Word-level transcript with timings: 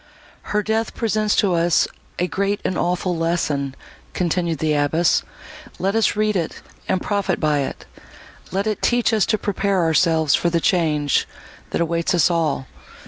"Her 0.55 0.63
death 0.63 0.95
presents 0.95 1.35
to 1.35 1.53
us 1.53 1.87
a 2.17 2.25
great 2.25 2.59
and 2.65 2.75
awful 2.75 3.15
lesson," 3.15 3.75
continued 4.13 4.57
the 4.57 4.73
abbess; 4.73 5.21
"let 5.77 5.93
us 5.95 6.15
read 6.15 6.35
it, 6.35 6.63
and 6.89 6.99
profit 7.03 7.39
by 7.39 7.59
it; 7.59 7.85
let 8.51 8.65
it 8.65 8.81
teach 8.81 9.13
us 9.13 9.27
to 9.27 9.37
prepare 9.37 9.81
ourselves 9.83 10.33
for 10.33 10.49
the 10.49 10.59
change, 10.59 11.27
that 11.69 11.81
awaits 11.81 12.15
us 12.15 12.31
all! 12.31 12.65